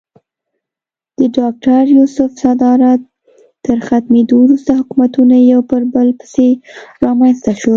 [1.17, 3.01] د ډاکټر یوسف صدارت
[3.65, 6.47] تر ختمېدو وروسته حکومتونه یو پر بل پسې
[7.05, 7.69] رامنځته شول.